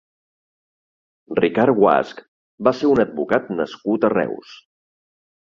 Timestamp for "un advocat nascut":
2.95-4.09